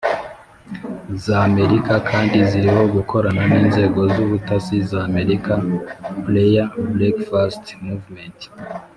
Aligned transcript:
z'amerika 1.23 1.93
kandi 2.09 2.33
riziho 2.43 2.81
gukorama 2.95 3.41
n'inzego 3.49 3.99
z'ubutasi 4.13 4.75
za 4.89 4.99
amerika. 5.09 5.51
«prayer 6.23 6.67
breakfast 6.93 7.65
movement» 7.85 8.39